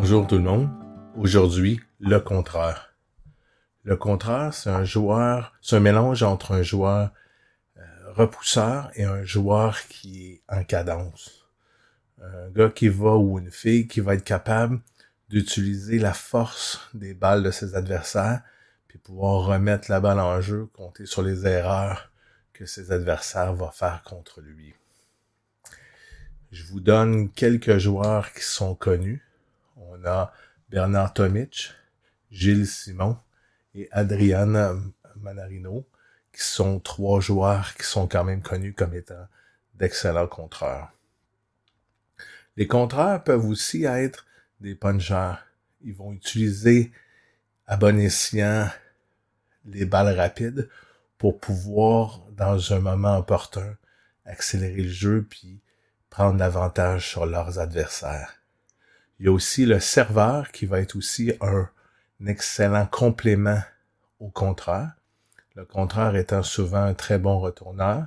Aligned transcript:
Bonjour 0.00 0.28
tout 0.28 0.36
le 0.36 0.42
monde. 0.42 0.70
Aujourd'hui, 1.16 1.80
le 1.98 2.20
contraire. 2.20 2.94
Le 3.82 3.96
contraire, 3.96 4.54
c'est 4.54 4.70
un 4.70 4.84
joueur, 4.84 5.56
c'est 5.60 5.74
un 5.74 5.80
mélange 5.80 6.22
entre 6.22 6.52
un 6.52 6.62
joueur 6.62 7.10
euh, 7.76 7.82
repousseur 8.12 8.92
et 8.94 9.02
un 9.02 9.24
joueur 9.24 9.80
qui 9.88 10.28
est 10.28 10.42
en 10.48 10.62
cadence. 10.62 11.48
Un 12.22 12.48
gars 12.50 12.70
qui 12.70 12.88
va 12.88 13.16
ou 13.16 13.40
une 13.40 13.50
fille 13.50 13.88
qui 13.88 13.98
va 13.98 14.14
être 14.14 14.22
capable 14.22 14.80
d'utiliser 15.30 15.98
la 15.98 16.12
force 16.12 16.88
des 16.94 17.12
balles 17.12 17.42
de 17.42 17.50
ses 17.50 17.74
adversaires 17.74 18.42
puis 18.86 18.98
pouvoir 18.98 19.46
remettre 19.46 19.90
la 19.90 19.98
balle 19.98 20.20
en 20.20 20.40
jeu, 20.40 20.66
compter 20.74 21.06
sur 21.06 21.22
les 21.22 21.44
erreurs 21.44 22.12
que 22.52 22.66
ses 22.66 22.92
adversaires 22.92 23.52
vont 23.52 23.72
faire 23.72 24.04
contre 24.04 24.40
lui. 24.42 24.74
Je 26.52 26.64
vous 26.66 26.78
donne 26.78 27.30
quelques 27.30 27.78
joueurs 27.78 28.32
qui 28.32 28.44
sont 28.44 28.76
connus. 28.76 29.27
On 30.00 30.06
a 30.06 30.32
Bernard 30.68 31.14
Tomic, 31.14 31.72
Gilles 32.30 32.66
Simon 32.66 33.18
et 33.74 33.88
Adriana 33.90 34.74
Manarino, 35.16 35.86
qui 36.32 36.42
sont 36.42 36.78
trois 36.78 37.20
joueurs 37.20 37.74
qui 37.74 37.84
sont 37.84 38.06
quand 38.06 38.24
même 38.24 38.42
connus 38.42 38.74
comme 38.74 38.94
étant 38.94 39.26
d'excellents 39.74 40.26
contreurs. 40.26 40.92
Les 42.56 42.66
contreurs 42.66 43.22
peuvent 43.24 43.46
aussi 43.46 43.84
être 43.84 44.26
des 44.60 44.74
punchers. 44.74 45.36
Ils 45.82 45.94
vont 45.94 46.12
utiliser 46.12 46.92
à 47.66 47.76
bon 47.76 47.98
escient 47.98 48.68
les 49.64 49.84
balles 49.84 50.16
rapides 50.16 50.68
pour 51.18 51.38
pouvoir, 51.40 52.20
dans 52.32 52.72
un 52.72 52.80
moment 52.80 53.18
opportun, 53.18 53.76
accélérer 54.24 54.82
le 54.82 54.88
jeu 54.88 55.26
puis 55.28 55.60
prendre 56.10 56.38
l'avantage 56.38 57.08
sur 57.08 57.26
leurs 57.26 57.58
adversaires. 57.58 58.37
Il 59.18 59.26
y 59.26 59.28
a 59.28 59.32
aussi 59.32 59.66
le 59.66 59.80
serveur 59.80 60.52
qui 60.52 60.66
va 60.66 60.80
être 60.80 60.94
aussi 60.96 61.32
un, 61.40 61.68
excellent 62.26 62.86
complément 62.86 63.60
au 64.20 64.28
contraire. 64.28 64.92
Le 65.54 65.64
contraire 65.64 66.14
étant 66.16 66.42
souvent 66.42 66.82
un 66.82 66.94
très 66.94 67.18
bon 67.18 67.40
retourneur, 67.40 68.06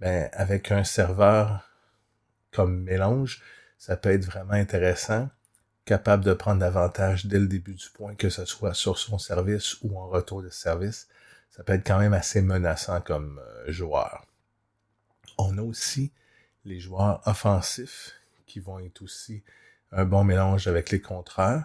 mais 0.00 0.30
avec 0.32 0.70
un 0.70 0.84
serveur 0.84 1.70
comme 2.52 2.82
mélange, 2.82 3.42
ça 3.78 3.96
peut 3.96 4.10
être 4.10 4.24
vraiment 4.24 4.52
intéressant, 4.52 5.30
capable 5.86 6.24
de 6.24 6.34
prendre 6.34 6.60
l'avantage 6.60 7.26
dès 7.26 7.38
le 7.38 7.46
début 7.46 7.74
du 7.74 7.88
point, 7.90 8.14
que 8.14 8.28
ce 8.28 8.44
soit 8.44 8.74
sur 8.74 8.98
son 8.98 9.18
service 9.18 9.76
ou 9.82 9.98
en 9.98 10.08
retour 10.08 10.42
de 10.42 10.50
service. 10.50 11.08
Ça 11.50 11.62
peut 11.62 11.72
être 11.72 11.86
quand 11.86 11.98
même 11.98 12.12
assez 12.12 12.42
menaçant 12.42 13.00
comme 13.00 13.38
euh, 13.38 13.72
joueur. 13.72 14.26
On 15.38 15.56
a 15.58 15.62
aussi 15.62 16.12
les 16.64 16.80
joueurs 16.80 17.26
offensifs 17.26 18.14
qui 18.46 18.60
vont 18.60 18.78
être 18.78 19.02
aussi 19.02 19.42
un 19.92 20.04
bon 20.04 20.24
mélange 20.24 20.66
avec 20.66 20.90
les 20.90 21.00
contraires. 21.00 21.64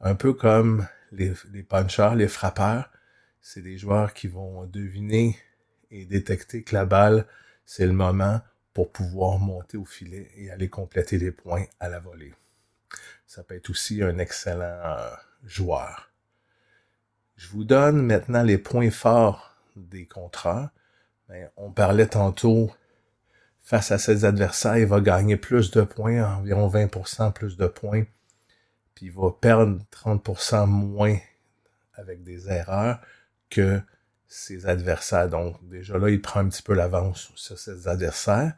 Un 0.00 0.14
peu 0.14 0.32
comme 0.32 0.86
les, 1.12 1.32
les 1.52 1.62
punchers, 1.62 2.14
les 2.16 2.28
frappeurs. 2.28 2.90
C'est 3.40 3.62
des 3.62 3.78
joueurs 3.78 4.14
qui 4.14 4.28
vont 4.28 4.64
deviner 4.66 5.38
et 5.90 6.06
détecter 6.06 6.62
que 6.62 6.74
la 6.74 6.86
balle, 6.86 7.26
c'est 7.64 7.86
le 7.86 7.92
moment 7.92 8.40
pour 8.72 8.90
pouvoir 8.90 9.38
monter 9.38 9.76
au 9.76 9.84
filet 9.84 10.30
et 10.36 10.50
aller 10.50 10.68
compléter 10.68 11.18
les 11.18 11.30
points 11.30 11.64
à 11.78 11.88
la 11.88 12.00
volée. 12.00 12.34
Ça 13.26 13.42
peut 13.42 13.54
être 13.54 13.70
aussi 13.70 14.02
un 14.02 14.18
excellent 14.18 14.80
euh, 14.84 15.10
joueur. 15.44 16.10
Je 17.36 17.48
vous 17.48 17.64
donne 17.64 18.02
maintenant 18.02 18.42
les 18.42 18.58
points 18.58 18.90
forts 18.90 19.56
des 19.76 20.06
contrats. 20.06 20.72
Ben, 21.28 21.48
on 21.56 21.70
parlait 21.70 22.06
tantôt 22.06 22.70
face 23.64 23.90
à 23.90 23.98
ses 23.98 24.26
adversaires, 24.26 24.76
il 24.76 24.86
va 24.86 25.00
gagner 25.00 25.38
plus 25.38 25.70
de 25.70 25.80
points, 25.80 26.22
environ 26.22 26.68
20% 26.68 27.32
plus 27.32 27.56
de 27.56 27.66
points, 27.66 28.04
puis 28.94 29.06
il 29.06 29.12
va 29.12 29.30
perdre 29.32 29.80
30% 29.90 30.66
moins 30.66 31.16
avec 31.94 32.22
des 32.22 32.50
erreurs 32.50 33.00
que 33.48 33.80
ses 34.28 34.66
adversaires. 34.66 35.30
Donc 35.30 35.56
déjà 35.68 35.96
là, 35.96 36.10
il 36.10 36.20
prend 36.20 36.40
un 36.40 36.48
petit 36.48 36.62
peu 36.62 36.74
l'avance 36.74 37.32
sur 37.36 37.58
ses 37.58 37.88
adversaires. 37.88 38.52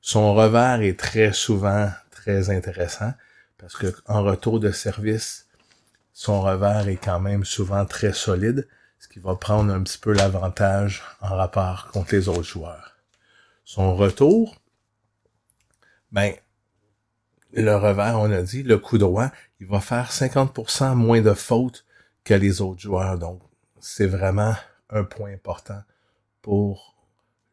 Son 0.00 0.34
revers 0.34 0.80
est 0.80 0.98
très 0.98 1.32
souvent 1.32 1.90
très 2.10 2.48
intéressant 2.48 3.12
parce 3.58 3.76
que 3.76 3.94
en 4.06 4.22
retour 4.22 4.58
de 4.58 4.70
service, 4.70 5.46
son 6.14 6.40
revers 6.40 6.88
est 6.88 6.96
quand 6.96 7.20
même 7.20 7.44
souvent 7.44 7.84
très 7.84 8.14
solide, 8.14 8.66
ce 9.00 9.08
qui 9.08 9.18
va 9.18 9.34
prendre 9.34 9.72
un 9.72 9.82
petit 9.82 9.98
peu 9.98 10.12
l'avantage 10.12 11.02
en 11.20 11.36
rapport 11.36 11.88
contre 11.92 12.14
les 12.14 12.28
autres 12.28 12.42
joueurs 12.42 12.95
son 13.66 13.96
retour, 13.96 14.62
ben, 16.12 16.32
le 17.52 17.74
revers, 17.74 18.18
on 18.20 18.30
a 18.30 18.40
dit, 18.40 18.62
le 18.62 18.78
coup 18.78 18.96
droit, 18.96 19.30
il 19.58 19.66
va 19.66 19.80
faire 19.80 20.12
50% 20.12 20.94
moins 20.94 21.20
de 21.20 21.34
fautes 21.34 21.84
que 22.22 22.32
les 22.32 22.60
autres 22.60 22.80
joueurs. 22.80 23.18
Donc, 23.18 23.42
c'est 23.80 24.06
vraiment 24.06 24.54
un 24.88 25.02
point 25.02 25.32
important 25.32 25.82
pour 26.42 26.96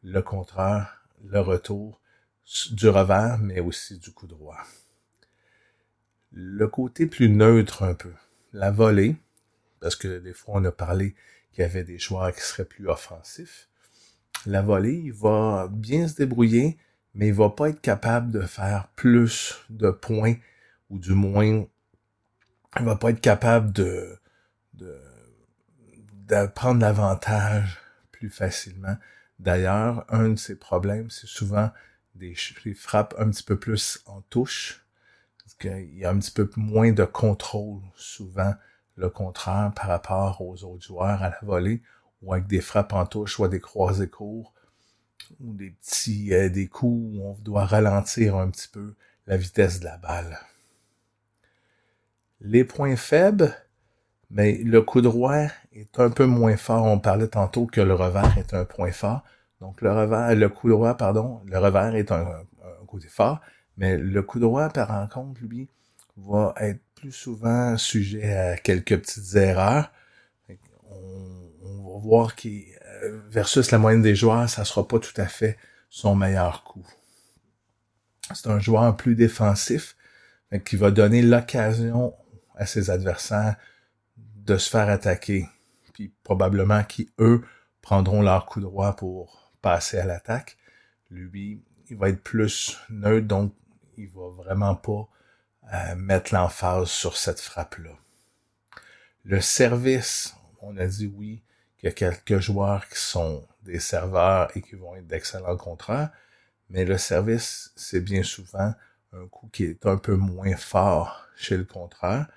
le 0.04 0.22
contraire, 0.22 1.04
le 1.26 1.40
retour 1.40 2.00
du 2.72 2.90
revers, 2.90 3.40
mais 3.40 3.60
aussi 3.60 3.98
du 3.98 4.12
coup 4.12 4.28
droit. 4.28 4.60
Le 6.32 6.68
côté 6.68 7.08
plus 7.08 7.30
neutre 7.30 7.82
un 7.82 7.96
peu, 7.96 8.14
la 8.52 8.70
volée, 8.70 9.16
parce 9.80 9.96
que 9.96 10.20
des 10.20 10.34
fois 10.34 10.56
on 10.58 10.66
a 10.66 10.72
parlé 10.72 11.16
qu'il 11.52 11.62
y 11.62 11.66
avait 11.66 11.84
des 11.84 11.98
joueurs 11.98 12.34
qui 12.36 12.42
seraient 12.42 12.66
plus 12.66 12.88
offensifs 12.88 13.68
la 14.46 14.62
volée, 14.62 15.02
il 15.06 15.14
va 15.14 15.68
bien 15.70 16.08
se 16.08 16.16
débrouiller, 16.16 16.78
mais 17.14 17.28
il 17.28 17.34
va 17.34 17.50
pas 17.50 17.70
être 17.70 17.82
capable 17.82 18.32
de 18.32 18.42
faire 18.42 18.88
plus 18.96 19.62
de 19.70 19.90
points, 19.90 20.36
ou 20.90 21.00
du 21.00 21.14
moins, 21.14 21.66
il 22.80 22.86
va 22.86 22.96
pas 22.96 23.12
être 23.12 23.22
capable 23.22 23.72
de, 23.72 24.20
prendre 26.56 26.82
l'avantage 26.82 27.80
plus 28.12 28.30
facilement. 28.30 28.98
D'ailleurs, 29.40 30.06
un 30.10 30.30
de 30.30 30.36
ses 30.36 30.56
problèmes, 30.56 31.10
c'est 31.10 31.28
souvent 31.28 31.72
des, 32.16 32.36
des, 32.64 32.74
frappes 32.74 33.14
un 33.20 33.30
petit 33.30 33.44
peu 33.44 33.58
plus 33.58 34.02
en 34.08 34.22
touche, 34.22 34.86
parce 35.38 35.54
qu'il 35.56 35.98
y 35.98 36.06
a 36.06 36.10
un 36.10 36.20
petit 36.20 36.32
peu 36.32 36.50
moins 36.56 36.92
de 36.92 37.06
contrôle 37.06 37.82
souvent 37.96 38.54
le 38.96 39.10
contraire 39.10 39.72
par 39.76 39.88
rapport 39.88 40.42
aux 40.42 40.64
autres 40.64 40.84
joueurs 40.84 41.24
à 41.24 41.30
la 41.30 41.40
volée 41.42 41.82
ou 42.24 42.34
avec 42.34 42.48
des 42.48 42.62
frappes 42.62 42.94
en 42.94 43.06
touche, 43.06 43.34
soit 43.34 43.50
des 43.50 43.60
croisés 43.60 44.10
courts, 44.10 44.54
ou 45.40 45.54
des 45.54 45.72
petits 45.72 46.34
euh, 46.34 46.50
des 46.50 46.68
coups 46.68 47.18
où 47.18 47.22
on 47.24 47.34
doit 47.42 47.66
ralentir 47.66 48.36
un 48.36 48.50
petit 48.50 48.68
peu 48.68 48.94
la 49.28 49.38
vitesse 49.38 49.80
de 49.80 49.86
la 49.86 49.98
balle. 49.98 50.40
Les 52.42 52.64
points 52.64 52.96
faibles, 52.96 53.56
mais 54.30 54.58
le 54.58 54.82
coup 54.82 55.02
droit 55.02 55.46
est 55.74 56.00
un 56.00 56.10
peu 56.10 56.26
moins 56.26 56.58
fort. 56.58 56.86
On 56.86 57.00
parlait 57.00 57.28
tantôt 57.28 57.68
que 57.68 57.82
le 57.82 57.94
revers 57.94 58.38
est 58.38 58.54
un 58.54 58.66
point 58.66 58.92
fort. 58.92 59.24
Donc 59.62 59.82
le 59.82 59.92
revers, 59.92 60.36
le 60.36 60.50
coup 60.50 60.70
droit, 60.70 60.96
pardon, 60.96 61.42
le 61.46 61.58
revers 61.58 61.96
est 61.96 62.12
un, 62.12 62.44
côté 62.88 63.08
fort, 63.08 63.40
mais 63.78 63.98
le 63.98 64.22
coup 64.22 64.40
droit, 64.40 64.70
par 64.70 65.10
contre, 65.10 65.42
lui, 65.42 65.68
va 66.18 66.54
être 66.58 66.82
plus 66.96 67.12
souvent 67.12 67.76
sujet 67.78 68.34
à 68.34 68.58
quelques 68.58 69.00
petites 69.00 69.36
erreurs 69.36 69.90
voir 72.00 72.36
qu'il 72.36 72.66
euh, 73.04 73.22
versus 73.30 73.72
la 73.72 73.78
moyenne 73.78 74.02
des 74.02 74.16
joueurs, 74.16 74.50
ça 74.50 74.66
sera 74.66 74.88
pas 74.88 75.00
tout 75.00 75.14
à 75.18 75.28
fait 75.28 75.58
son 75.90 76.16
meilleur 76.16 76.64
coup. 76.64 76.86
C'est 78.34 78.48
un 78.48 78.60
joueur 78.60 78.96
plus 78.96 79.16
défensif 79.16 79.96
qui 80.66 80.76
va 80.76 80.92
donner 80.92 81.22
l'occasion 81.22 82.14
à 82.56 82.66
ses 82.66 82.90
adversaires 82.90 83.56
de 84.18 84.58
se 84.58 84.70
faire 84.70 84.90
attaquer, 84.90 85.48
puis 85.94 86.14
probablement 86.24 86.84
qui 86.84 87.10
eux 87.20 87.44
prendront 87.82 88.22
leur 88.22 88.46
coup 88.46 88.62
droit 88.62 88.96
pour 88.96 89.52
passer 89.62 89.98
à 89.98 90.06
l'attaque. 90.06 90.58
Lui, 91.10 91.64
il 91.90 91.98
va 91.98 92.10
être 92.10 92.22
plus 92.22 92.78
neutre, 92.90 93.28
donc 93.28 93.54
il 93.98 94.10
va 94.10 94.30
vraiment 94.30 94.76
pas 94.76 95.08
euh, 95.74 95.96
mettre 95.96 96.34
l'emphase 96.34 96.90
sur 96.90 97.18
cette 97.18 97.40
frappe-là. 97.40 97.92
Le 99.24 99.40
service, 99.42 100.36
on 100.62 100.78
a 100.78 100.88
dit 100.88 101.08
oui, 101.08 101.44
qu'il 101.92 102.08
y 102.08 102.10
a 102.10 102.14
quelques 102.14 102.40
joueurs 102.40 102.88
qui 102.88 103.00
sont 103.00 103.46
des 103.64 103.80
serveurs 103.80 104.56
et 104.56 104.62
qui 104.62 104.76
vont 104.76 104.96
être 104.96 105.08
d'excellents 105.08 105.58
contrats, 105.58 106.12
mais 106.70 106.86
le 106.86 106.98
service, 106.98 107.72
c'est 107.76 108.00
bien 108.00 108.24
souvent 108.24 108.74
un 109.12 109.28
coup 109.28 109.50
qui 109.52 109.66
est 109.66 109.86
un 109.86 109.98
peu 109.98 110.16
moins 110.16 110.56
fort 110.56 111.28
chez 111.36 111.58
le 111.58 111.66
contrat, 111.66 112.28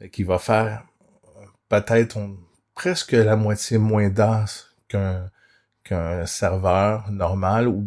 et 0.00 0.10
qui 0.10 0.22
va 0.24 0.38
faire 0.38 0.84
peut-être 1.68 2.18
presque 2.74 3.12
la 3.12 3.34
moitié 3.34 3.78
moins 3.78 4.08
d'as 4.08 4.66
qu'un 4.88 6.26
serveur 6.26 7.10
normal 7.10 7.66
ou 7.66 7.86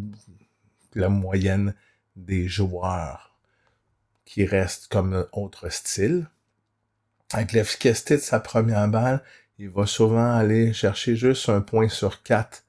la 0.96 1.10
moyenne 1.10 1.76
des 2.16 2.48
joueurs 2.48 3.38
qui 4.26 4.46
restent 4.46 4.88
comme 4.88 5.28
autre 5.32 5.70
style. 5.70 6.28
Avec 7.32 7.52
l'efficacité 7.52 8.16
de 8.16 8.22
sa 8.22 8.40
première 8.40 8.88
balle, 8.88 9.24
il 9.60 9.70
va 9.70 9.86
souvent 9.86 10.34
aller 10.36 10.72
chercher 10.72 11.18
juste 11.18 11.50
un 11.50 11.60
point 11.60 11.90
sur 11.90 12.24
quatre, 12.24 12.64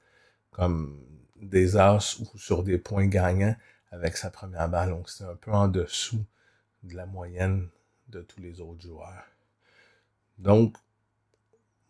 comme 0.50 1.00
des 1.40 1.76
as 1.76 2.18
ou 2.20 2.36
sur 2.36 2.64
des 2.64 2.78
points 2.78 3.06
gagnants 3.06 3.56
avec 3.92 4.16
sa 4.16 4.28
première 4.28 4.68
balle. 4.68 4.90
Donc 4.90 5.08
c'est 5.08 5.24
un 5.24 5.36
peu 5.36 5.52
en 5.52 5.68
dessous 5.68 6.24
de 6.82 6.96
la 6.96 7.06
moyenne 7.06 7.68
de 8.08 8.22
tous 8.22 8.40
les 8.40 8.60
autres 8.60 8.82
joueurs. 8.82 9.24
Donc, 10.38 10.76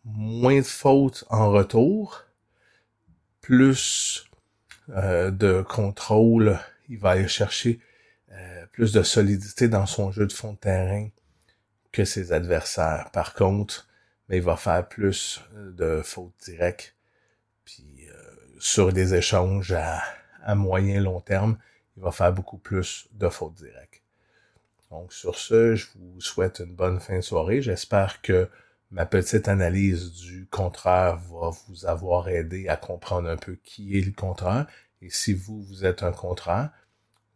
moins 0.05 0.59
de 0.59 0.67
fautes 0.67 1.25
en 1.31 1.51
retour, 1.51 2.25
plus 3.41 4.27
euh, 4.91 5.31
de 5.31 5.63
contrôle, 5.63 6.59
il 6.89 6.99
va 6.99 7.11
aller 7.11 7.29
chercher 7.29 7.81
euh, 8.33 8.67
plus 8.73 8.93
de 8.93 9.03
solidité 9.03 9.69
dans 9.69 9.87
son 9.87 10.13
jeu 10.13 10.27
de 10.27 10.33
fond 10.33 10.53
de 10.53 10.59
terrain 10.59 11.09
que 11.93 12.05
ses 12.05 12.33
adversaires. 12.33 13.11
Par 13.13 13.35
contre, 13.35 13.89
mais 14.31 14.37
il 14.37 14.43
va 14.43 14.57
faire 14.57 14.89
plus 14.89 15.43
de 15.53 16.03
fautes 16.03 16.33
directes. 16.45 16.95
Puis 17.65 18.07
euh, 18.09 18.15
sur 18.61 18.93
des 18.93 19.15
échanges 19.15 19.73
à, 19.73 20.01
à 20.45 20.55
moyen 20.55 21.01
long 21.01 21.21
terme, 21.21 21.59
il 21.97 22.03
va 22.05 22.13
faire 22.13 22.33
beaucoup 22.33 22.57
plus 22.57 23.09
de 23.11 23.29
fautes 23.29 23.57
directes. 23.57 24.03
Donc 24.91 25.13
sur 25.13 25.37
ce, 25.37 25.75
je 25.75 25.87
vous 25.97 26.21
souhaite 26.21 26.61
une 26.61 26.77
bonne 26.77 27.01
fin 27.01 27.17
de 27.17 27.23
soirée. 27.23 27.61
J'espère 27.61 28.23
que 28.23 28.49
ma 28.93 29.05
petite 29.05 29.49
analyse 29.49 30.13
du 30.13 30.47
contraire 30.47 31.17
va 31.17 31.51
vous 31.67 31.87
avoir 31.87 32.29
aidé 32.29 32.69
à 32.69 32.77
comprendre 32.77 33.29
un 33.29 33.37
peu 33.37 33.57
qui 33.65 33.99
est 33.99 34.07
le 34.07 34.13
contraire 34.13 34.69
et 35.03 35.11
si 35.11 35.35
vous, 35.35 35.61
vous 35.61 35.85
êtes 35.85 36.05
un 36.05 36.13
contraire. 36.13 36.71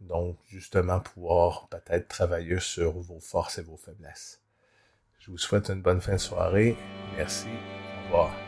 Donc, 0.00 0.36
justement, 0.48 1.00
pouvoir 1.00 1.66
peut-être 1.68 2.08
travailler 2.08 2.60
sur 2.60 2.92
vos 3.00 3.20
forces 3.20 3.58
et 3.58 3.62
vos 3.62 3.78
faiblesses. 3.78 4.43
Je 5.24 5.30
vous 5.30 5.38
souhaite 5.38 5.70
une 5.70 5.80
bonne 5.80 6.02
fin 6.02 6.12
de 6.12 6.18
soirée. 6.18 6.76
Merci. 7.16 7.46
Au 7.48 8.18
revoir. 8.18 8.43